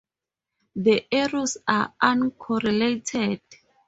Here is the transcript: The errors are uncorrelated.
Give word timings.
The 0.75 1.05
errors 1.11 1.57
are 1.67 1.93
uncorrelated. 2.01 3.39